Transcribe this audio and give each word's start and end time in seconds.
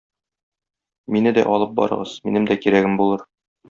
Мине 1.17 1.35
дә 1.41 1.45
алып 1.53 1.77
барыгыз, 1.83 2.19
минем 2.29 2.53
дә 2.53 2.61
кирәгем 2.67 3.01
булыр. 3.05 3.29